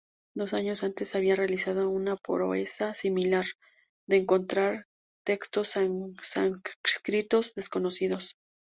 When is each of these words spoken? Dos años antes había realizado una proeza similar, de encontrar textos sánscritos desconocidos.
Dos 0.33 0.55
años 0.55 0.83
antes 0.83 1.13
había 1.13 1.35
realizado 1.35 1.91
una 1.91 2.15
proeza 2.17 2.95
similar, 2.95 3.45
de 4.07 4.17
encontrar 4.17 4.87
textos 5.23 5.75
sánscritos 6.23 7.53
desconocidos. 7.53 8.35